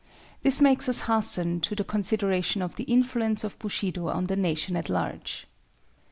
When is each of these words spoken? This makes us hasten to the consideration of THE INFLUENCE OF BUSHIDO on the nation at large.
This 0.41 0.63
makes 0.63 0.89
us 0.89 1.01
hasten 1.01 1.59
to 1.59 1.75
the 1.75 1.83
consideration 1.83 2.63
of 2.63 2.75
THE 2.75 2.85
INFLUENCE 2.85 3.43
OF 3.43 3.59
BUSHIDO 3.59 4.07
on 4.07 4.23
the 4.23 4.35
nation 4.35 4.75
at 4.75 4.89
large. 4.89 5.45